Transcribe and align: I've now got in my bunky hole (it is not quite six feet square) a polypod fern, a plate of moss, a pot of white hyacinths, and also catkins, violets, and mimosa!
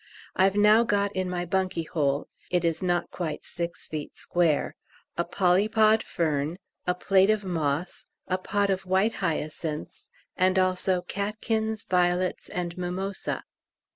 I've 0.35 0.55
now 0.55 0.83
got 0.83 1.15
in 1.15 1.29
my 1.29 1.45
bunky 1.45 1.83
hole 1.83 2.27
(it 2.49 2.65
is 2.65 2.81
not 2.81 3.11
quite 3.11 3.43
six 3.43 3.87
feet 3.87 4.15
square) 4.17 4.75
a 5.15 5.23
polypod 5.23 6.01
fern, 6.01 6.57
a 6.87 6.95
plate 6.95 7.29
of 7.29 7.45
moss, 7.45 8.07
a 8.27 8.39
pot 8.39 8.71
of 8.71 8.87
white 8.87 9.13
hyacinths, 9.21 10.09
and 10.35 10.57
also 10.57 11.03
catkins, 11.03 11.83
violets, 11.83 12.49
and 12.49 12.75
mimosa! 12.79 13.43